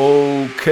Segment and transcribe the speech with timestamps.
[0.00, 0.64] OK,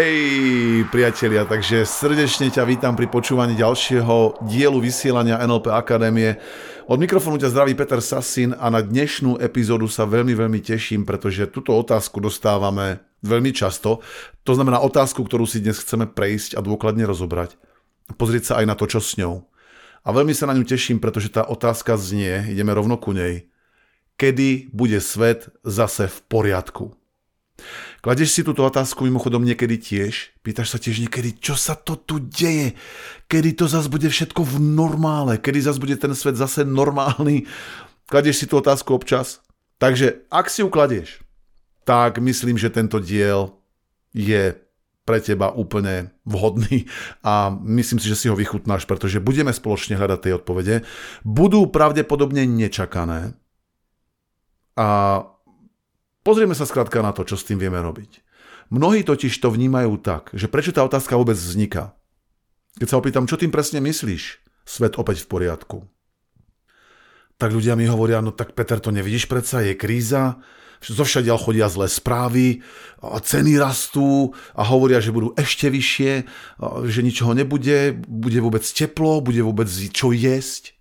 [0.89, 6.41] priatelia, takže srdečne ťa vítam pri počúvaní ďalšieho dielu vysielania NLP Akadémie.
[6.89, 11.45] Od mikrofónu ťa zdraví Peter Sasin a na dnešnú epizódu sa veľmi, veľmi teším, pretože
[11.53, 14.01] túto otázku dostávame veľmi často.
[14.49, 17.61] To znamená otázku, ktorú si dnes chceme prejsť a dôkladne rozobrať.
[18.17, 19.45] Pozrieť sa aj na to, čo s ňou.
[20.05, 23.53] A veľmi sa na ňu teším, pretože tá otázka znie, ideme rovno ku nej.
[24.17, 26.97] Kedy bude svet zase v poriadku?
[27.99, 30.39] Kladeš si túto otázku mimochodom niekedy tiež?
[30.47, 32.79] Pýtaš sa tiež niekedy, čo sa to tu deje?
[33.27, 35.43] Kedy to zase bude všetko v normále?
[35.43, 37.45] Kedy zase bude ten svet zase normálny?
[38.07, 39.43] Kladeš si tú otázku občas?
[39.79, 41.23] Takže ak si ju kladeš,
[41.87, 43.55] tak myslím, že tento diel
[44.13, 44.57] je
[45.09, 46.85] pre teba úplne vhodný
[47.25, 50.85] a myslím si, že si ho vychutnáš, pretože budeme spoločne hľadať tie odpovede.
[51.25, 53.33] Budú pravdepodobne nečakané
[54.77, 54.89] a
[56.29, 58.21] Pozrieme sa skrátka na to, čo s tým vieme robiť.
[58.69, 61.97] Mnohí totiž to vnímajú tak, že prečo tá otázka vôbec vzniká.
[62.77, 65.89] Keď sa opýtam, čo tým presne myslíš, svet opäť v poriadku.
[67.41, 70.37] Tak ľudia mi hovoria, no tak Peter, to nevidíš predsa, je kríza,
[70.85, 72.61] zo všadiaľ chodia zlé správy,
[73.01, 76.13] ceny rastú a hovoria, že budú ešte vyššie,
[76.93, 80.77] že ničoho nebude, bude vôbec teplo, bude vôbec čo jesť.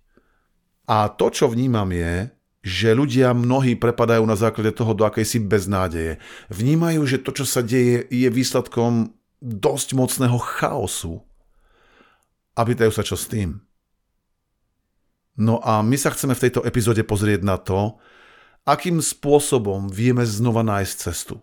[0.84, 6.18] A to, čo vnímam je, že ľudia mnohí prepadajú na základe toho do akejsi beznádeje.
[6.50, 11.22] Vnímajú, že to, čo sa deje, je výsledkom dosť mocného chaosu.
[12.58, 13.62] A pýtajú sa, čo s tým.
[15.38, 17.94] No a my sa chceme v tejto epizóde pozrieť na to,
[18.66, 21.38] akým spôsobom vieme znova nájsť cestu.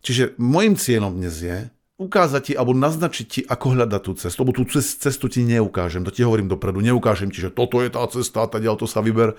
[0.00, 1.58] Čiže môjim cieľom dnes je
[1.98, 6.14] ukázať ti alebo naznačiť ti, ako hľadať tú cestu, lebo tú cestu ti neukážem, to
[6.14, 9.34] ti hovorím dopredu, neukážem ti, že toto je tá cesta, tá to sa vyber.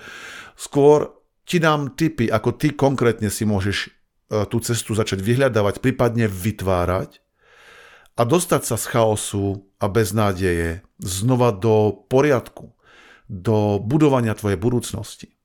[0.60, 1.16] Skôr
[1.48, 7.24] ti dám tipy, ako ty konkrétne si môžeš e, tú cestu začať vyhľadávať, prípadne vytvárať
[8.20, 12.76] a dostať sa z chaosu a beznádeje znova do poriadku,
[13.24, 15.39] do budovania tvojej budúcnosti.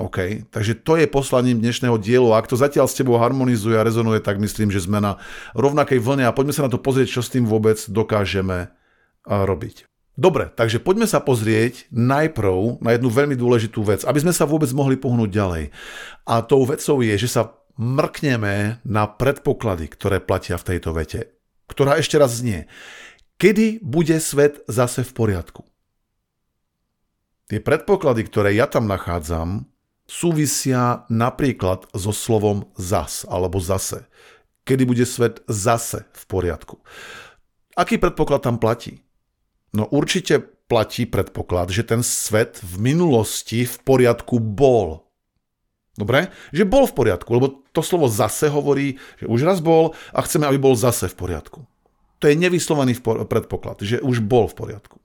[0.00, 2.32] OK, takže to je poslaním dnešného dielu.
[2.32, 5.20] Ak to zatiaľ s tebou harmonizuje a rezonuje, tak myslím, že sme na
[5.52, 8.72] rovnakej vlne a poďme sa na to pozrieť, čo s tým vôbec dokážeme
[9.28, 9.84] robiť.
[10.16, 14.72] Dobre, takže poďme sa pozrieť najprv na jednu veľmi dôležitú vec, aby sme sa vôbec
[14.72, 15.64] mohli pohnúť ďalej.
[16.24, 21.28] A tou vecou je, že sa mrkneme na predpoklady, ktoré platia v tejto vete,
[21.68, 22.72] ktorá ešte raz znie.
[23.36, 25.68] Kedy bude svet zase v poriadku?
[27.52, 29.68] Tie predpoklady, ktoré ja tam nachádzam,
[30.10, 34.10] súvisia napríklad so slovom zas alebo zase.
[34.66, 36.82] Kedy bude svet zase v poriadku.
[37.78, 39.06] Aký predpoklad tam platí?
[39.70, 45.06] No určite platí predpoklad, že ten svet v minulosti v poriadku bol.
[45.94, 46.34] Dobre?
[46.50, 50.46] Že bol v poriadku, lebo to slovo zase hovorí, že už raz bol a chceme,
[50.50, 51.62] aby bol zase v poriadku.
[52.18, 53.00] To je nevyslovený
[53.30, 54.98] predpoklad, že už bol v poriadku.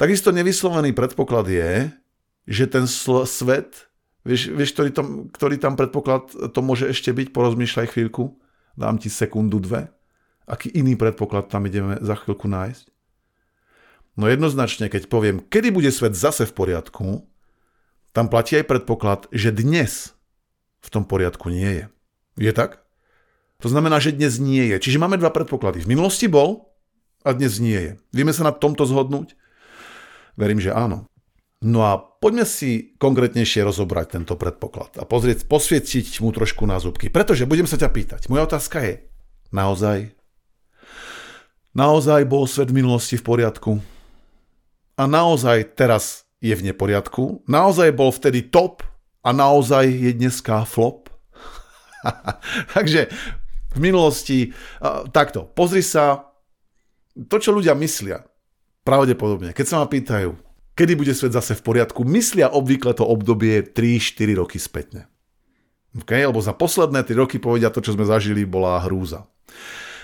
[0.00, 1.72] Takisto nevyslovený predpoklad je,
[2.48, 2.88] že ten
[3.28, 3.91] svet
[4.22, 7.34] Vieš, vieš ktorý, tam, ktorý tam predpoklad to môže ešte byť?
[7.34, 8.38] Porozmýšľaj chvíľku.
[8.78, 9.90] Dám ti sekundu, dve.
[10.46, 12.86] Aký iný predpoklad tam ideme za chvíľku nájsť?
[14.14, 17.24] No jednoznačne, keď poviem, kedy bude svet zase v poriadku,
[18.12, 20.12] tam platí aj predpoklad, že dnes
[20.84, 21.84] v tom poriadku nie je.
[22.36, 22.84] Je tak?
[23.64, 24.76] To znamená, že dnes nie je.
[24.82, 25.86] Čiže máme dva predpoklady.
[25.86, 26.74] V minulosti bol
[27.24, 27.92] a dnes nie je.
[28.12, 29.38] Vieme sa na tomto zhodnúť?
[30.36, 31.08] Verím, že áno.
[31.62, 37.10] No a poďme si konkrétnejšie rozobrať tento predpoklad a pozrieť, posvietiť mu trošku na zúbky.
[37.10, 38.30] Pretože budem sa ťa pýtať.
[38.30, 38.94] Moja otázka je,
[39.50, 40.14] naozaj?
[41.74, 43.82] Naozaj bol svet v minulosti v poriadku?
[44.94, 47.42] A naozaj teraz je v neporiadku?
[47.50, 48.86] Naozaj bol vtedy top
[49.26, 51.10] a naozaj je dneska flop?
[52.76, 53.10] Takže
[53.72, 54.52] v minulosti,
[55.10, 56.28] takto, pozri sa,
[57.16, 58.20] to, čo ľudia myslia,
[58.84, 60.36] pravdepodobne, keď sa ma pýtajú,
[60.76, 65.08] kedy bude svet zase v poriadku, myslia obvykle to obdobie 3-4 roky spätne.
[65.96, 66.24] Okay?
[66.24, 69.28] Lebo za posledné 3 roky povedia to, čo sme zažili, bola hrúza.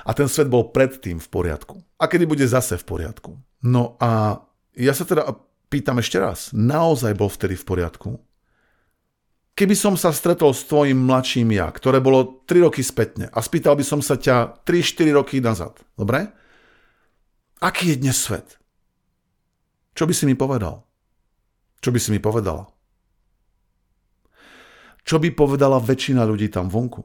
[0.08, 1.80] A ten svet bol predtým v poriadku.
[2.00, 3.36] A kedy bude zase v poriadku?
[3.64, 4.40] No a
[4.78, 5.26] ja sa teda
[5.68, 8.10] pýtam ešte raz, naozaj bol vtedy v poriadku?
[9.58, 13.74] Keby som sa stretol s tvojim mladším ja, ktoré bolo 3 roky spätne a spýtal
[13.74, 16.30] by som sa ťa 3-4 roky nazad, dobre?
[17.58, 18.54] Aký je dnes svet?
[19.98, 20.86] Čo by si mi povedal?
[21.82, 22.70] Čo by si mi povedala?
[25.02, 27.02] Čo by povedala väčšina ľudí tam vonku?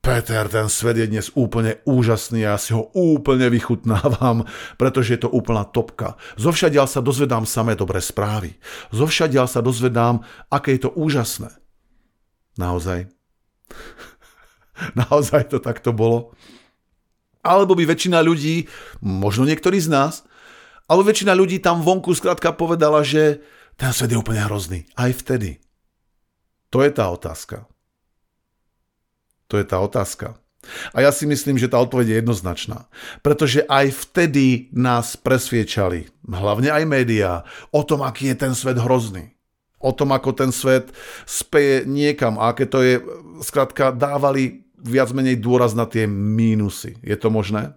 [0.00, 4.48] Peter, ten svet je dnes úplne úžasný a ja si ho úplne vychutnávam,
[4.80, 6.16] pretože je to úplná topka.
[6.40, 8.56] Zovšadiaľ sa dozvedám samé dobré správy.
[8.88, 11.52] Zovšadiaľ sa dozvedám, aké je to úžasné.
[12.56, 13.12] Naozaj.
[15.04, 16.32] Naozaj to takto bolo.
[17.44, 18.72] Alebo by väčšina ľudí,
[19.04, 20.24] možno niektorí z nás,
[20.84, 23.40] alebo väčšina ľudí tam vonku skrátka povedala, že
[23.74, 24.84] ten svet je úplne hrozný.
[24.94, 25.58] Aj vtedy.
[26.70, 27.66] To je tá otázka.
[29.48, 30.38] To je tá otázka.
[30.96, 32.88] A ja si myslím, že tá odpoveď je jednoznačná.
[33.20, 39.36] Pretože aj vtedy nás presviečali, hlavne aj médiá, o tom, aký je ten svet hrozný.
[39.76, 40.88] O tom, ako ten svet
[41.28, 43.04] speje niekam a aké to je,
[43.44, 46.96] skrátka dávali viac menej dôraz na tie mínusy.
[47.04, 47.76] Je to možné?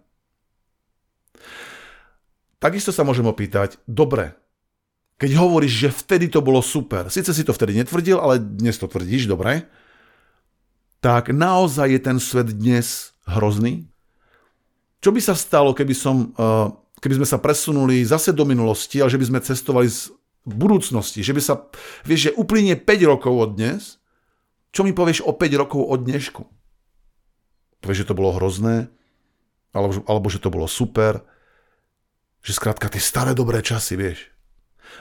[2.58, 4.34] Takisto sa môžem opýtať, dobre,
[5.22, 8.90] keď hovoríš, že vtedy to bolo super, síce si to vtedy netvrdil, ale dnes to
[8.90, 9.70] tvrdíš, dobre,
[11.02, 13.86] tak naozaj je ten svet dnes hrozný?
[14.98, 16.68] Čo by sa stalo, keby, som, eh,
[16.98, 20.10] keby sme sa presunuli zase do minulosti a že by sme cestovali z
[20.50, 21.62] budúcnosti, že by sa,
[22.02, 24.02] vieš, že uplynie 5 rokov od dnes,
[24.74, 26.42] čo mi povieš o 5 rokov od dnešku?
[27.86, 28.90] Povieš, že to bolo hrozné,
[29.78, 31.22] alebo, alebo že to bolo super,
[32.42, 34.32] že skrátka tie staré dobré časy, vieš.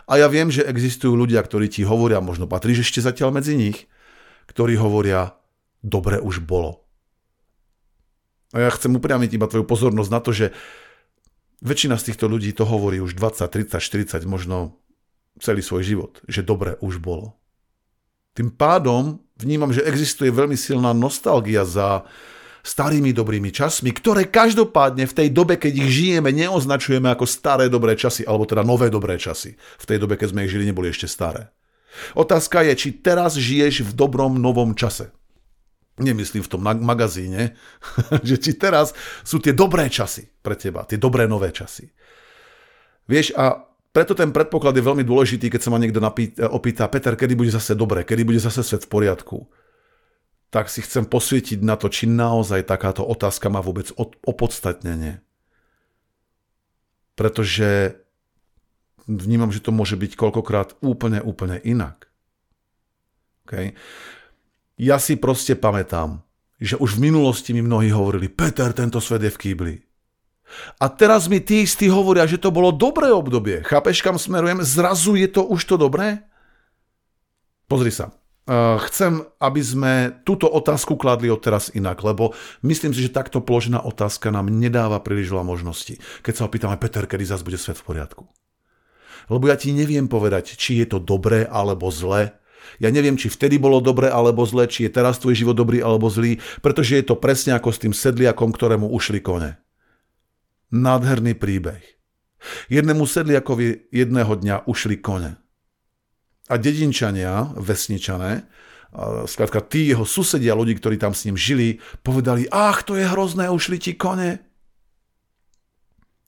[0.06, 3.86] A ja viem, že existujú ľudia, ktorí ti hovoria, možno patríš ešte zatiaľ medzi nich,
[4.50, 5.34] ktorí hovoria,
[5.82, 6.86] dobre už bolo.
[8.54, 10.46] A ja chcem upriamiť iba tvoju pozornosť na to, že
[11.62, 14.78] väčšina z týchto ľudí to hovorí už 20, 30, 40, možno
[15.42, 17.36] celý svoj život, že dobre už bolo.
[18.36, 22.04] Tým pádom vnímam, že existuje veľmi silná nostalgia za
[22.66, 27.94] starými dobrými časmi, ktoré každopádne v tej dobe, keď ich žijeme, neoznačujeme ako staré dobré
[27.94, 29.54] časy, alebo teda nové dobré časy.
[29.54, 31.54] V tej dobe, keď sme ich žili, neboli ešte staré.
[32.18, 35.14] Otázka je, či teraz žiješ v dobrom novom čase
[35.96, 37.56] nemyslím v tom magazíne,
[38.28, 38.92] že či teraz
[39.24, 41.88] sú tie dobré časy pre teba, tie dobré nové časy.
[43.08, 43.64] Vieš, a
[43.94, 47.48] preto ten predpoklad je veľmi dôležitý, keď sa ma niekto napí, opýta, Peter, kedy bude
[47.48, 49.48] zase dobre, kedy bude zase svet v poriadku.
[50.56, 53.92] Tak si chcem posvietiť na to, či naozaj takáto otázka má vôbec
[54.24, 55.20] opodstatnenie.
[57.12, 58.00] Pretože
[59.04, 62.08] vnímam, že to môže byť koľkokrát úplne, úplne inak.
[63.44, 63.76] Okay?
[64.80, 66.24] Ja si proste pamätám,
[66.56, 69.74] že už v minulosti mi mnohí hovorili, Peter, tento svet je v kýbli.
[70.80, 73.60] A teraz mi tí istí hovoria, že to bolo dobré obdobie.
[73.60, 74.64] Chápeš, kam smerujem?
[74.64, 76.24] Zrazu je to už to dobré?
[77.68, 78.08] Pozri sa.
[78.46, 82.31] Chcem, aby sme túto otázku kladli odteraz inak, lebo
[82.62, 85.98] myslím si, že takto položená otázka nám nedáva príliš veľa možností.
[86.22, 88.22] Keď sa opýtame, Peter, kedy zase bude svet v poriadku?
[89.26, 92.38] Lebo ja ti neviem povedať, či je to dobré alebo zlé,
[92.82, 96.10] ja neviem, či vtedy bolo dobre alebo zle, či je teraz tvoj život dobrý alebo
[96.10, 99.54] zlý, pretože je to presne ako s tým sedliakom, ktorému ušli kone.
[100.75, 101.82] Nádherný príbeh.
[102.66, 105.38] Jednému sedliakovi jedného dňa ušli kone.
[106.46, 108.46] A dedinčania, vesničané,
[109.26, 113.50] skladka tí jeho susedia, ľudí, ktorí tam s ním žili, povedali, ach, to je hrozné,
[113.50, 114.40] ušli ti kone.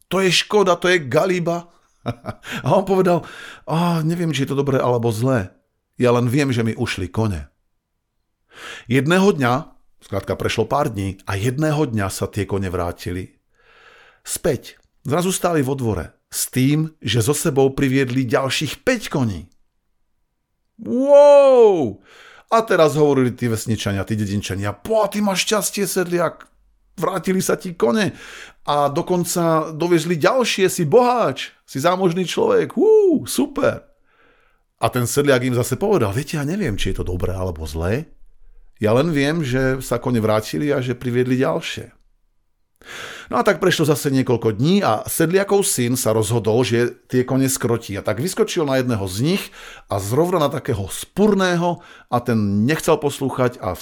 [0.08, 1.68] To je škoda, to je galiba.
[2.64, 3.24] A on povedal,
[3.68, 5.52] oh, neviem, či je to dobré alebo zlé.
[6.00, 7.50] Ja len viem, že mi ušli kone.
[8.90, 9.52] Jedného dňa,
[10.02, 13.38] skrátka prešlo pár dní, a jedného dňa sa tie kone vrátili.
[14.26, 14.76] Späť,
[15.06, 19.48] zrazu stáli vo dvore, s tým, že so sebou priviedli ďalších 5 koní.
[20.82, 21.98] Wow!
[22.48, 26.48] A teraz hovorili tí vesničania, tí dedinčania, po, ty máš šťastie, sedliak,
[26.96, 28.16] vrátili sa ti kone
[28.64, 33.84] a dokonca dovezli ďalšie, si boháč, si zámožný človek, hú, super.
[34.78, 38.08] A ten sedliak im zase povedal, viete, ja neviem, či je to dobré alebo zlé.
[38.78, 41.97] Ja len viem, že sa kone vrátili a že priviedli ďalšie.
[43.28, 47.50] No a tak prešlo zase niekoľko dní a sedliakov syn sa rozhodol, že tie kone
[47.50, 47.92] skrotí.
[47.98, 49.42] A tak vyskočil na jedného z nich
[49.90, 53.76] a zrovna na takého spurného a ten nechcel poslúchať a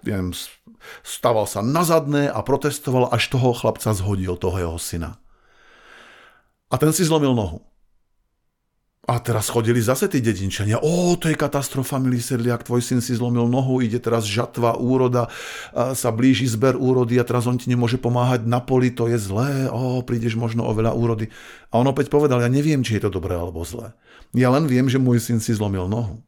[0.00, 0.30] viem,
[1.02, 5.18] stával sa na zadné a protestoval, až toho chlapca zhodil, toho jeho syna.
[6.70, 7.62] A ten si zlomil nohu.
[9.06, 10.82] A teraz chodili zase tí dedinčania.
[10.82, 15.30] Ó, to je katastrofa, milý sedliak, tvoj syn si zlomil nohu, ide teraz žatva, úroda,
[15.70, 19.70] sa blíži zber úrody a teraz on ti nemôže pomáhať na poli, to je zlé,
[19.70, 21.30] ó, prídeš možno o veľa úrody.
[21.70, 23.94] A on opäť povedal, ja neviem, či je to dobré alebo zlé.
[24.34, 26.18] Ja len viem, že môj syn si zlomil nohu.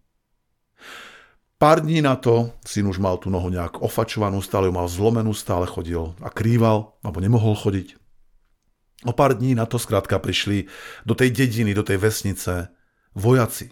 [1.58, 5.34] Pár dní na to syn už mal tú nohu nejak ofačovanú, stále ju mal zlomenú,
[5.34, 7.98] stále chodil a krýval, alebo nemohol chodiť.
[9.06, 10.66] O pár dní na to skrátka prišli
[11.06, 12.74] do tej dediny, do tej vesnice
[13.14, 13.70] vojaci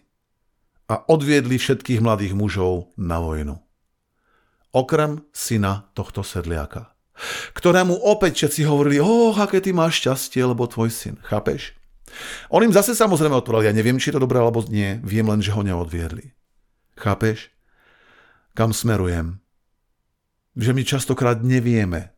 [0.87, 3.59] a odviedli všetkých mladých mužov na vojnu.
[4.77, 6.93] okrem syna tohto sedliaka,
[7.57, 11.17] ktorému opäť všetci hovorili, oh, aké ty máš šťastie, lebo tvoj syn.
[11.25, 11.73] Chápeš?
[12.53, 15.41] On im zase samozrejme odpovedal, ja neviem, či je to dobré alebo nie, viem len,
[15.41, 16.37] že ho neodviedli.
[17.01, 17.51] Chápeš?
[18.53, 19.41] Kam smerujem?
[20.57, 22.16] Že my častokrát nevieme,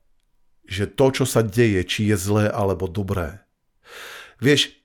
[0.69, 3.41] že to, čo sa deje, či je zlé alebo dobré.
[4.39, 4.77] Vieš,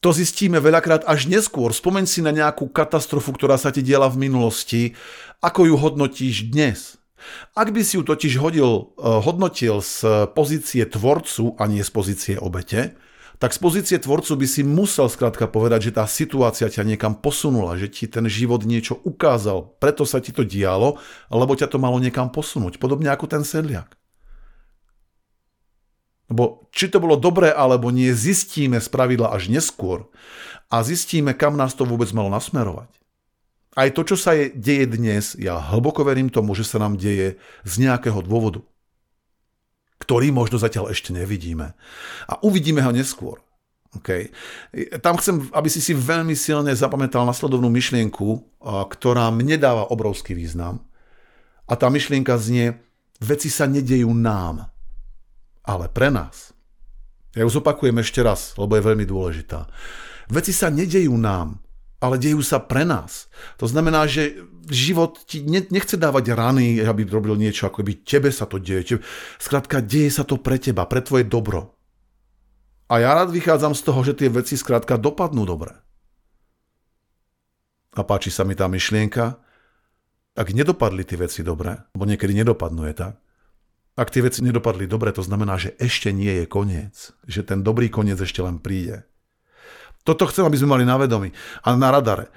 [0.00, 1.76] to zistíme veľakrát až neskôr.
[1.76, 4.96] Spomeň si na nejakú katastrofu, ktorá sa ti diela v minulosti,
[5.44, 6.96] ako ju hodnotíš dnes.
[7.56, 12.34] Ak by si ju totiž hodil, eh, hodnotil z pozície tvorcu a nie z pozície
[12.40, 12.96] obete,
[13.36, 17.76] tak z pozície tvorcu by si musel skrátka povedať, že tá situácia ťa niekam posunula,
[17.76, 20.96] že ti ten život niečo ukázal, preto sa ti to dialo,
[21.28, 22.80] lebo ťa to malo niekam posunúť.
[22.80, 23.92] Podobne ako ten sedliak.
[26.26, 30.10] Lebo či to bolo dobré alebo nie, zistíme z pravidla až neskôr
[30.66, 32.90] a zistíme, kam nás to vôbec malo nasmerovať.
[33.76, 37.36] Aj to, čo sa je, deje dnes, ja hlboko verím tomu, že sa nám deje
[37.62, 38.64] z nejakého dôvodu,
[40.00, 41.76] ktorý možno zatiaľ ešte nevidíme.
[42.26, 43.38] A uvidíme ho neskôr.
[44.02, 44.28] Okay.
[45.00, 50.84] Tam chcem, aby si si veľmi silne zapamätal nasledovnú myšlienku, ktorá mne dáva obrovský význam.
[51.64, 52.76] A tá myšlienka znie,
[53.24, 54.68] veci sa nedejú nám,
[55.66, 56.54] ale pre nás.
[57.36, 59.68] Ja ju zopakujem ešte raz, lebo je veľmi dôležitá.
[60.32, 61.60] Veci sa nedejú nám,
[62.00, 63.28] ale dejú sa pre nás.
[63.60, 64.40] To znamená, že
[64.72, 69.02] život ti nechce dávať rany, aby robil niečo, ako by tebe sa to deje.
[69.36, 71.76] Skrátka, deje sa to pre teba, pre tvoje dobro.
[72.86, 75.74] A ja rád vychádzam z toho, že tie veci skrátka dopadnú dobre.
[77.96, 79.42] A páči sa mi tá myšlienka,
[80.36, 83.14] ak nedopadli tie veci dobre, lebo niekedy nedopadnú je tak,
[83.96, 87.16] ak tie veci nedopadli dobre, to znamená, že ešte nie je koniec.
[87.24, 89.08] Že ten dobrý koniec ešte len príde.
[90.04, 91.32] Toto chcem, aby sme mali na vedomí
[91.64, 92.28] a na radare.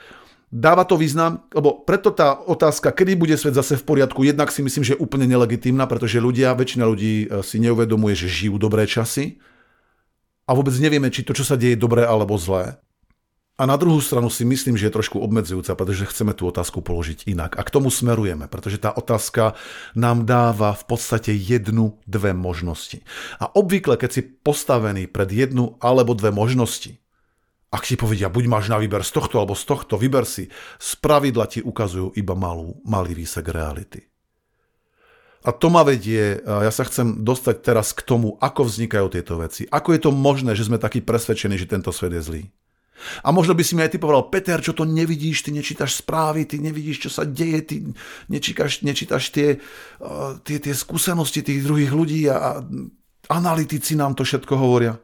[0.50, 4.66] Dáva to význam, lebo preto tá otázka, kedy bude svet zase v poriadku, jednak si
[4.66, 8.90] myslím, že je úplne nelegitímna, pretože ľudia, väčšina ľudí e, si neuvedomuje, že žijú dobré
[8.90, 9.38] časy
[10.50, 12.82] a vôbec nevieme, či to, čo sa deje, je dobré alebo zlé.
[13.60, 17.28] A na druhú stranu si myslím, že je trošku obmedzujúca, pretože chceme tú otázku položiť
[17.28, 17.60] inak.
[17.60, 19.60] A k tomu smerujeme, pretože tá otázka
[20.00, 23.04] nám dáva v podstate jednu, dve možnosti.
[23.36, 27.04] A obvykle, keď si postavený pred jednu alebo dve možnosti,
[27.70, 30.48] ak si povedia, buď máš na výber z tohto alebo z tohto, vyber si,
[30.80, 34.08] z pravidla ti ukazujú iba malú, malý výsek reality.
[35.44, 39.68] A to ma vedie, ja sa chcem dostať teraz k tomu, ako vznikajú tieto veci.
[39.68, 42.44] Ako je to možné, že sme takí presvedčení, že tento svet je zlý.
[43.24, 46.46] A možno by si mi aj ty povedal, Peter, čo to nevidíš, ty nečítaš správy,
[46.46, 47.76] ty nevidíš, čo sa deje, ty
[48.28, 49.58] nečítaš, nečítaš tie,
[50.04, 52.50] uh, tie, tie skúsenosti tých druhých ľudí a, a
[53.30, 54.98] analytici nám to všetko hovoria.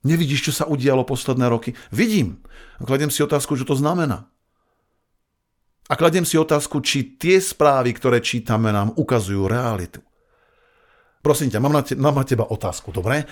[0.00, 1.76] Nevidíš, čo sa udialo posledné roky?
[1.92, 2.40] Vidím.
[2.80, 4.30] A kladiem si otázku, čo to znamená.
[5.90, 10.00] A kladiem si otázku, či tie správy, ktoré čítame, nám ukazujú realitu.
[11.20, 13.28] Prosím ťa, mám na, te, mám na teba otázku, dobre?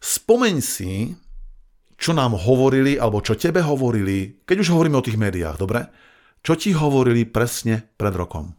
[0.00, 1.12] Spomeň si,
[1.96, 5.88] čo nám hovorili, alebo čo tebe hovorili, keď už hovoríme o tých médiách, dobre?
[6.44, 8.52] Čo ti hovorili presne pred rokom?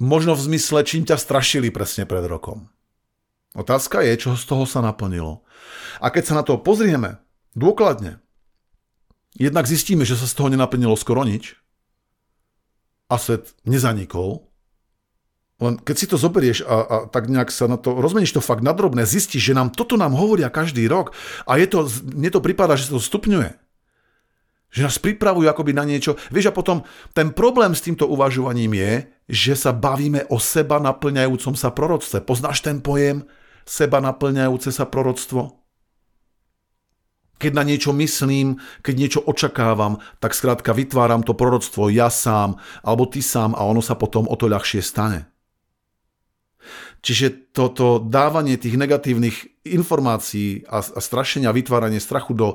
[0.00, 2.72] Možno v zmysle, čím ťa strašili presne pred rokom.
[3.52, 5.44] Otázka je, čo z toho sa naplnilo.
[6.00, 7.20] A keď sa na to pozrieme
[7.52, 8.22] dôkladne,
[9.36, 11.58] jednak zistíme, že sa z toho nenaplnilo skoro nič
[13.10, 14.49] a svet nezanikol,
[15.60, 18.64] len keď si to zoberieš a, a tak nejak sa na to, rozmeníš to fakt
[18.64, 21.12] nadrobné, zistíš, že nám toto nám hovoria každý rok
[21.44, 21.84] a je to,
[22.16, 23.52] mne to prípada, že sa to stupňuje.
[24.70, 26.14] Že nás pripravujú akoby na niečo.
[26.30, 28.92] Vieš, a potom ten problém s týmto uvažovaním je,
[29.26, 32.22] že sa bavíme o seba naplňajúcom sa proroctve.
[32.22, 33.26] Poznáš ten pojem?
[33.66, 35.58] Seba naplňajúce sa proroctvo?
[37.40, 43.08] Keď na niečo myslím, keď niečo očakávam, tak skrátka vytváram to proroctvo ja sám, alebo
[43.08, 45.29] ty sám a ono sa potom o to ľahšie stane.
[47.00, 52.48] Čiže toto dávanie tých negatívnych informácií a, a strašenia, vytváranie strachu do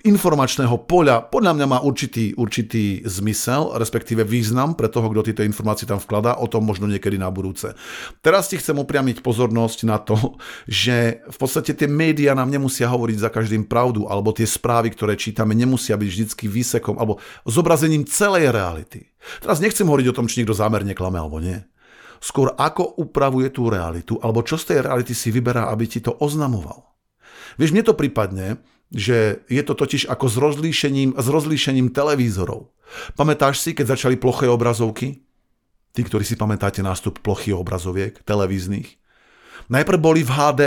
[0.00, 5.84] informačného poľa podľa mňa má určitý, určitý zmysel, respektíve význam pre toho, kto tieto informácie
[5.84, 7.76] tam vkladá, o tom možno niekedy na budúce.
[8.24, 10.16] Teraz ti chcem upriamiť pozornosť na to,
[10.64, 15.20] že v podstate tie médiá nám nemusia hovoriť za každým pravdu, alebo tie správy, ktoré
[15.20, 19.12] čítame, nemusia byť vždycky výsekom alebo zobrazením celej reality.
[19.44, 21.60] Teraz nechcem hovoriť o tom, či niekto zámerne klame alebo nie
[22.20, 26.12] skôr ako upravuje tú realitu, alebo čo z tej reality si vyberá, aby ti to
[26.20, 26.92] oznamoval.
[27.56, 28.60] Vieš, mne to prípadne,
[28.92, 32.70] že je to totiž ako s rozlíšením, s rozlíšením televízorov.
[33.16, 35.24] Pamätáš si, keď začali ploché obrazovky?
[35.90, 39.00] Tí, ktorí si pamätáte nástup plochých obrazoviek, televíznych.
[39.66, 40.62] Najprv boli v HD.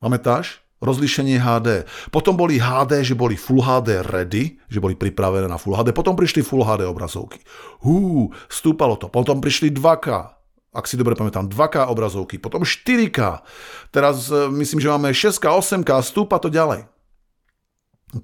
[0.00, 0.64] Pamätáš?
[0.84, 1.88] rozlíšenie HD.
[2.12, 5.96] Potom boli HD, že boli Full HD ready, že boli pripravené na Full HD.
[5.96, 7.40] Potom prišli Full HD obrazovky.
[7.82, 9.08] Hú, stúpalo to.
[9.08, 10.06] Potom prišli 2K,
[10.74, 12.42] ak si dobre pamätám, 2K obrazovky.
[12.42, 13.46] Potom 4K.
[13.94, 16.90] Teraz e, myslím, že máme 6K, 8K, stúpa to ďalej.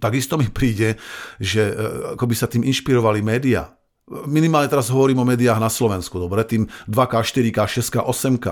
[0.02, 0.98] Takisto mi príde,
[1.38, 1.74] že e,
[2.18, 3.70] ako by sa tým inšpirovali médiá.
[4.26, 8.46] Minimálne teraz hovorím o médiách na Slovensku, dobre, tým 2K, 4K, 6K, 8K.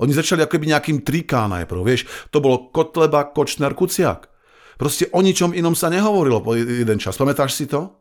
[0.00, 4.32] Oni začali ako keby nejakým 3K najprv, vieš, to bolo Kotleba, Kočner, Kuciak.
[4.74, 7.14] Proste o ničom inom sa nehovorilo po jeden čas.
[7.14, 7.94] Pamätáš si to?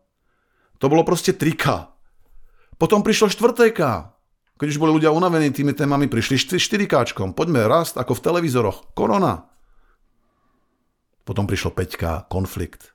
[0.82, 1.66] To bolo proste 3K.
[2.82, 3.82] Potom prišlo 4K.
[4.58, 7.14] Keď už boli ľudia unavení tými témami, prišli 4K.
[7.34, 8.94] Poďme rast ako v televízoroch.
[8.94, 9.50] Korona.
[11.24, 12.94] Potom prišlo 5K, konflikt.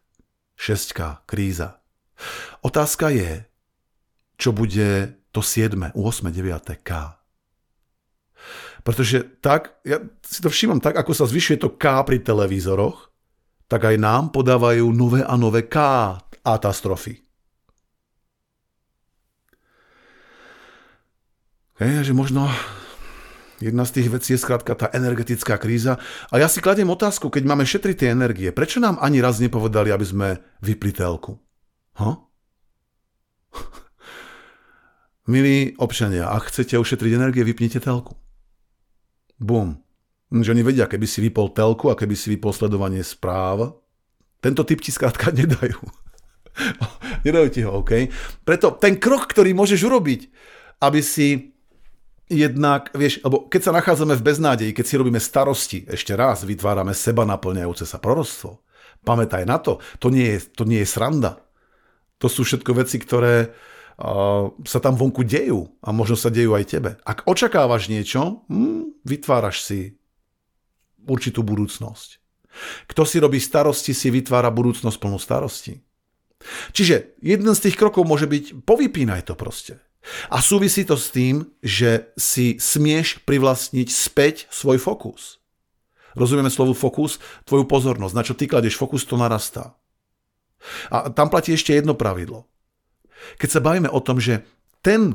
[0.59, 1.83] 6K, kríza.
[2.63, 3.47] Otázka je,
[4.39, 6.87] čo bude to 7., 8., 9.
[6.87, 6.91] K.
[8.87, 13.11] Pretože tak, ja si to všímam, tak ako sa zvyšuje to K pri televízoroch,
[13.69, 15.77] tak aj nám podávajú nové a nové K
[16.49, 17.28] katastrofy.
[21.79, 22.51] Hej, že možno
[23.63, 26.03] jedna z tých vecí je skrátka tá energetická kríza.
[26.31, 29.95] A ja si kladiem otázku, keď máme šetriť tie energie, prečo nám ani raz nepovedali,
[29.95, 31.39] aby sme vypli telku?
[31.95, 32.19] Huh?
[35.31, 38.19] Milí občania, ak chcete ušetriť energie, vypnite telku.
[39.39, 39.79] Bum.
[40.35, 43.79] Že oni vedia, keby si vypol telku a keby si vypol sledovanie správ,
[44.43, 45.79] tento typ ti skrátka nedajú.
[47.27, 48.11] nedajú ti ho, OK?
[48.43, 50.21] Preto ten krok, ktorý môžeš urobiť,
[50.83, 51.58] aby si
[52.29, 56.93] jednak, vieš, lebo keď sa nachádzame v beznádeji, keď si robíme starosti, ešte raz vytvárame
[56.93, 58.61] seba naplňajúce sa proroctvo.
[59.03, 61.41] Pamätaj na to, to nie je, to nie je sranda.
[62.21, 63.57] To sú všetko veci, ktoré
[64.63, 66.91] sa tam vonku dejú a možno sa dejú aj tebe.
[67.03, 69.99] Ak očakávaš niečo, hm, vytváraš si
[71.03, 72.23] určitú budúcnosť.
[72.87, 75.83] Kto si robí starosti, si vytvára budúcnosť plnú starosti.
[76.71, 79.83] Čiže jeden z tých krokov môže byť povypínaj to proste.
[80.33, 85.39] A súvisí to s tým, že si smieš privlastniť späť svoj fokus.
[86.17, 87.21] Rozumieme slovu fokus?
[87.45, 88.15] Tvoju pozornosť.
[88.17, 89.77] Na čo ty kladeš fokus, to narastá.
[90.91, 92.49] A tam platí ešte jedno pravidlo.
[93.39, 94.43] Keď sa bavíme o tom, že
[94.83, 95.15] ten,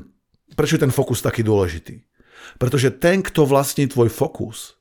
[0.55, 2.03] prečo je ten fokus taký dôležitý?
[2.59, 4.75] Pretože ten, kto vlastní tvoj fokus,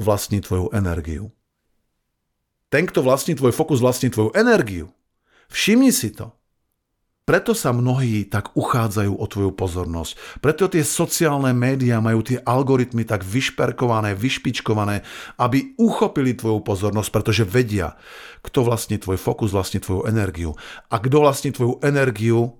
[0.00, 1.32] vlastní tvoju energiu.
[2.72, 4.88] Ten, kto vlastní tvoj fokus, vlastní tvoju energiu.
[5.52, 6.32] Všimni si to.
[7.22, 10.42] Preto sa mnohí tak uchádzajú o tvoju pozornosť.
[10.42, 15.06] Preto tie sociálne médiá majú tie algoritmy tak vyšperkované, vyšpičkované,
[15.38, 17.94] aby uchopili tvoju pozornosť, pretože vedia,
[18.42, 20.58] kto vlastní tvoj fokus, vlastní tvoju energiu.
[20.90, 22.58] A kto vlastní tvoju energiu,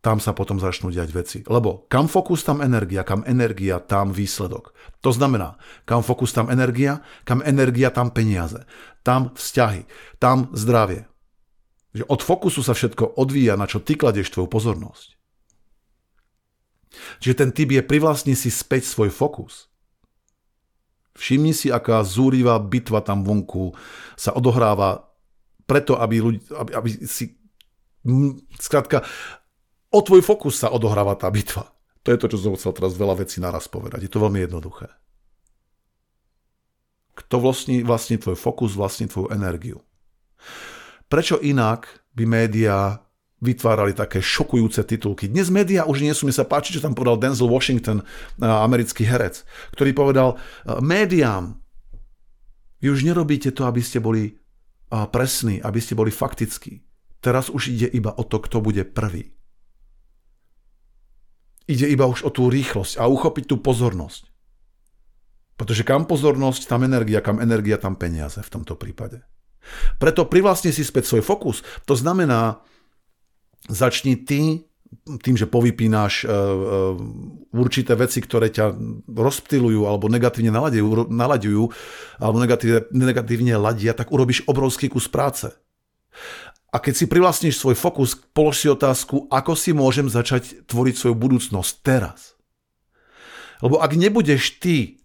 [0.00, 1.38] tam sa potom začnú diať veci.
[1.44, 4.72] Lebo kam fokus, tam energia, kam energia, tam výsledok.
[5.04, 8.64] To znamená, kam fokus, tam energia, kam energia, tam peniaze,
[9.04, 9.84] tam vzťahy,
[10.16, 11.04] tam zdravie,
[11.94, 15.14] že od fokusu sa všetko odvíja, na čo ty kladieš tvoju pozornosť.
[17.22, 19.70] Čiže ten typ je privlastni si späť svoj fokus.
[21.14, 23.74] Všimni si, aká zúrivá bitva tam vonku
[24.18, 25.06] sa odohráva
[25.64, 27.38] preto, aby, ľudí, aby, aby si...
[28.58, 29.06] Skrátka,
[29.94, 31.70] o tvoj fokus sa odohráva tá bitva.
[32.04, 34.04] To je to, čo som chcel teraz veľa vecí naraz povedať.
[34.04, 34.92] Je to veľmi jednoduché.
[37.14, 39.80] Kto vlastní, vlastní tvoj fokus, vlastní tvoju energiu.
[41.14, 42.98] Prečo inak by médiá
[43.38, 45.30] vytvárali také šokujúce titulky.
[45.30, 48.02] Dnes médiá už nie sú, mi sa páči, čo tam povedal Denzel Washington,
[48.42, 49.46] americký herec,
[49.78, 50.42] ktorý povedal,
[50.82, 51.54] médiám,
[52.82, 54.42] vy už nerobíte to, aby ste boli
[54.90, 56.82] presní, aby ste boli faktickí.
[57.22, 59.38] Teraz už ide iba o to, kto bude prvý.
[61.70, 64.34] Ide iba už o tú rýchlosť a uchopiť tú pozornosť.
[65.54, 69.22] Pretože kam pozornosť, tam energia, kam energia, tam peniaze v tomto prípade.
[69.98, 71.64] Preto privlastne si späť svoj fokus.
[71.88, 72.60] To znamená,
[73.68, 76.94] začni ty tým, že povypínáš uh, uh,
[77.50, 78.78] určité veci, ktoré ťa
[79.10, 81.62] rozptilujú alebo negatívne naladujú, naladujú
[82.22, 85.50] alebo negatívne, negatívne ladia, tak urobíš obrovský kus práce.
[86.74, 91.14] A keď si privlastníš svoj fokus, polož si otázku, ako si môžem začať tvoriť svoju
[91.14, 92.34] budúcnosť teraz.
[93.62, 94.98] Lebo ak nebudeš ty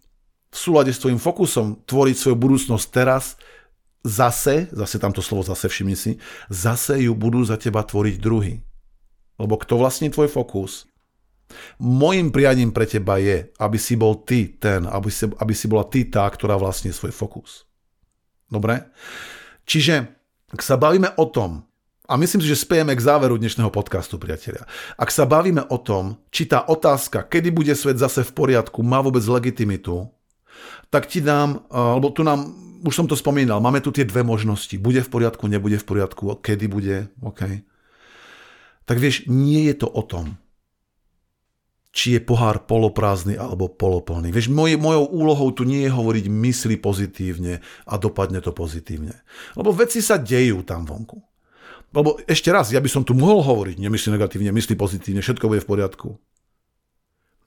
[0.50, 3.38] v súlade s tvojim fokusom tvoriť svoju budúcnosť teraz,
[4.04, 6.12] zase, zase tamto slovo zase všimni si,
[6.48, 8.64] zase ju budú za teba tvoriť druhý.
[9.40, 10.84] Lebo kto vlastní tvoj fokus?
[11.82, 15.84] Mojím prianím pre teba je, aby si bol ty ten, aby si, aby si bola
[15.88, 17.66] ty tá, ktorá vlastní svoj fokus.
[18.46, 18.86] Dobre?
[19.66, 20.06] Čiže,
[20.54, 21.66] ak sa bavíme o tom,
[22.10, 24.66] a myslím si, že spejeme k záveru dnešného podcastu, priatelia.
[24.98, 28.98] Ak sa bavíme o tom, či tá otázka, kedy bude svet zase v poriadku, má
[28.98, 30.10] vôbec legitimitu,
[30.90, 34.74] tak ti dám, alebo tu nám už som to spomínal, máme tu tie dve možnosti.
[34.80, 37.62] Bude v poriadku, nebude v poriadku, kedy bude, OK.
[38.88, 40.40] Tak vieš, nie je to o tom,
[41.90, 44.30] či je pohár poloprázdny alebo poloplný.
[44.30, 49.14] Vieš, moj, mojou úlohou tu nie je hovoriť mysli pozitívne a dopadne to pozitívne.
[49.58, 51.18] Lebo veci sa dejú tam vonku.
[51.90, 55.62] Lebo ešte raz, ja by som tu mohol hovoriť, nemyslí negatívne, myslí pozitívne, všetko bude
[55.62, 56.08] v poriadku.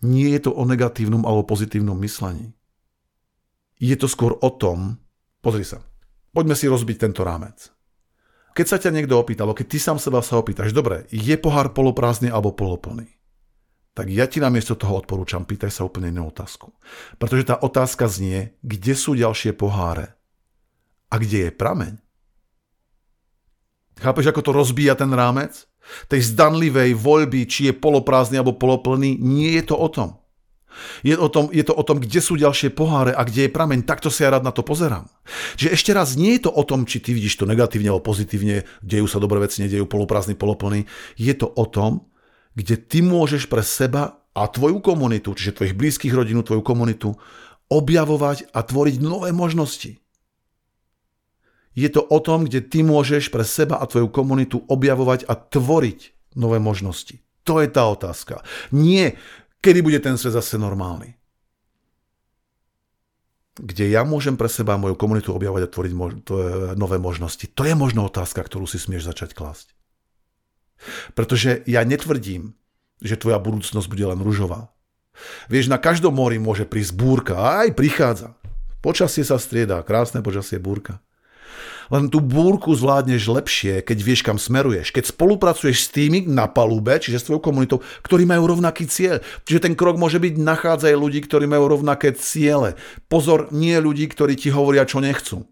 [0.04, 2.52] Nie je to o negatívnom alebo pozitívnom myslení.
[3.80, 5.00] Je to skôr o tom,
[5.44, 5.84] pozri sa,
[6.32, 7.70] poďme si rozbiť tento rámec.
[8.56, 11.76] Keď sa ťa niekto opýta, alebo keď ty sám seba sa opýtaš, dobre, je pohár
[11.76, 13.12] poloprázdny alebo poloplný?
[13.94, 16.74] tak ja ti namiesto toho odporúčam, pýtaj sa úplne inú otázku.
[17.22, 20.18] Pretože tá otázka znie, kde sú ďalšie poháre
[21.14, 21.94] a kde je prameň.
[24.02, 25.70] Chápeš, ako to rozbíja ten rámec?
[26.10, 30.18] Tej zdanlivej voľby, či je poloprázdny alebo poloplný, nie je to o tom.
[31.02, 33.86] Je, o tom, je to o tom, kde sú ďalšie poháre a kde je prameň.
[33.86, 35.10] Takto sa ja rád na to pozerám.
[35.58, 38.68] Čiže ešte raz, nie je to o tom, či ty vidíš to negatívne alebo pozitívne,
[38.84, 40.86] dejú sa dobré veci, nedejú poloprázdny, poloplný.
[41.18, 42.08] Je to o tom,
[42.54, 47.14] kde ty môžeš pre seba a tvoju komunitu, čiže tvojich blízkych rodinu, tvoju komunitu,
[47.70, 49.98] objavovať a tvoriť nové možnosti.
[51.74, 56.00] Je to o tom, kde ty môžeš pre seba a tvoju komunitu objavovať a tvoriť
[56.38, 57.18] nové možnosti.
[57.44, 58.46] To je tá otázka.
[58.72, 59.20] Nie,
[59.64, 61.16] kedy bude ten svet zase normálny.
[63.54, 66.34] Kde ja môžem pre seba a moju komunitu objavovať a tvoriť mož- to
[66.76, 67.46] nové možnosti.
[67.54, 69.72] To je možno otázka, ktorú si smieš začať klásť.
[71.16, 72.58] Pretože ja netvrdím,
[73.00, 74.74] že tvoja budúcnosť bude len ružová.
[75.48, 78.34] Vieš, na každom mori môže prísť búrka a aj prichádza.
[78.82, 81.00] Počasie sa striedá, krásne počasie búrka.
[81.92, 84.96] Len tú búrku zvládneš lepšie, keď vieš, kam smeruješ.
[84.96, 89.22] Keď spolupracuješ s tými na palube, čiže s tvojou komunitou, ktorí majú rovnaký cieľ.
[89.46, 92.80] Čiže ten krok môže byť nachádzaj ľudí, ktorí majú rovnaké ciele.
[93.08, 95.48] Pozor, nie ľudí, ktorí ti hovoria, čo nechcú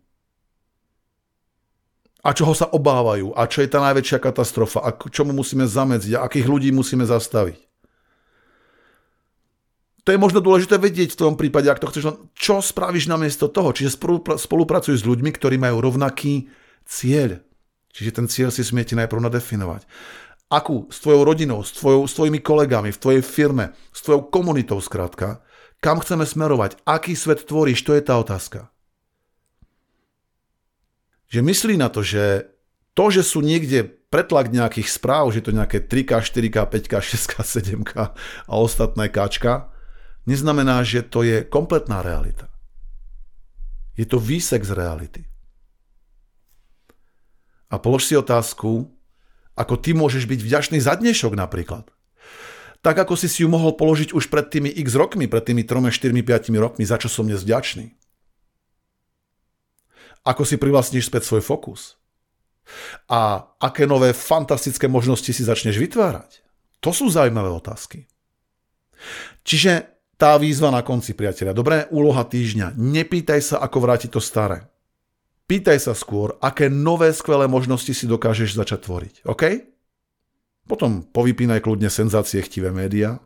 [2.21, 6.29] a čoho sa obávajú a čo je tá najväčšia katastrofa a čomu musíme zamedziť a
[6.29, 7.70] akých ľudí musíme zastaviť.
[10.11, 13.71] Je možno dôležité vedieť v tom prípade, ak to chceš, čo spravíš namiesto toho.
[13.71, 13.95] Čiže
[14.35, 16.51] spolupracuj s ľuďmi, ktorí majú rovnaký
[16.83, 17.39] cieľ.
[17.95, 19.87] Čiže ten cieľ si smiete najprv nadefinovať.
[20.51, 24.83] Akú s tvojou rodinou, s, tvojou, s tvojimi kolegami, v tvojej firme, s tvojou komunitou
[24.83, 25.39] skrátka,
[25.79, 28.71] kam chceme smerovať, aký svet tvoríš, to je tá otázka
[31.31, 32.51] že myslí na to, že
[32.91, 37.91] to, že sú niekde pretlak nejakých správ, že to nejaké 3K, 4K, 5K, 6K, 7K
[38.51, 39.70] a ostatné Kčka,
[40.25, 42.49] neznamená, že to je kompletná realita.
[43.95, 45.21] Je to výsek z reality.
[47.71, 48.91] A polož si otázku,
[49.55, 51.87] ako ty môžeš byť vďačný za dnešok napríklad.
[52.81, 55.93] Tak ako si si ju mohol položiť už pred tými x rokmi, pred tými 3,
[55.93, 57.93] 4, 5 rokmi, za čo som dnes vďačný
[60.21, 61.97] ako si privlastníš späť svoj fokus
[63.09, 66.45] a aké nové fantastické možnosti si začneš vytvárať.
[66.81, 68.05] To sú zaujímavé otázky.
[69.41, 69.90] Čiže
[70.21, 71.57] tá výzva na konci, priateľia.
[71.57, 72.77] Dobré, úloha týždňa.
[72.77, 74.69] Nepýtaj sa, ako vrátiť to staré.
[75.49, 79.15] Pýtaj sa skôr, aké nové skvelé možnosti si dokážeš začať tvoriť.
[79.25, 79.65] OK?
[80.69, 83.17] Potom povypínaj kľudne senzácie chtivé médiá,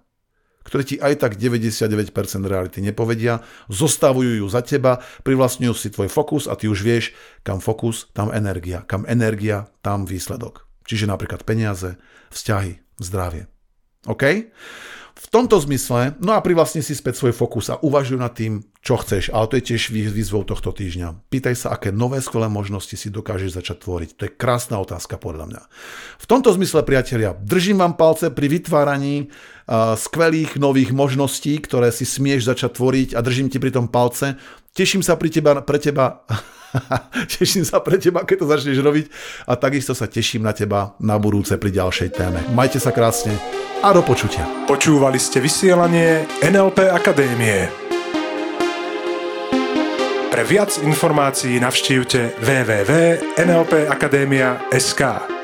[0.63, 2.15] ktoré ti aj tak 99%
[2.47, 7.12] reality nepovedia, zostavujú ju za teba, privlastňujú si tvoj fokus a ty už vieš,
[7.43, 10.63] kam fokus, tam energia, kam energia, tam výsledok.
[10.88, 11.99] Čiže napríklad peniaze,
[12.31, 13.51] vzťahy, zdravie.
[14.08, 14.49] OK?
[15.15, 18.99] V tomto zmysle, no a privlastne si späť svoj fokus a uvažuj nad tým, čo
[18.99, 21.32] chceš, ale to je tiež výzvou tohto týždňa.
[21.32, 24.10] Pýtaj sa, aké nové skvelé možnosti si dokážeš začať tvoriť.
[24.19, 25.62] To je krásna otázka podľa mňa.
[26.19, 32.04] V tomto zmysle, priatelia, držím vám palce pri vytváraní uh, skvelých nových možností, ktoré si
[32.04, 34.36] smieš začať tvoriť a držím ti pri tom palce.
[34.75, 36.28] Teším sa pri teba, pre teba
[37.36, 39.06] teším sa pre teba, keď to začneš robiť
[39.50, 42.40] a takisto sa teším na teba na budúce pri ďalšej téme.
[42.54, 43.36] Majte sa krásne
[43.84, 44.48] a do počutia.
[44.66, 47.70] Počúvali ste vysielanie NLP Akadémie.
[50.36, 55.35] Pre viac informácií navštívte www.nlpakademia.sk.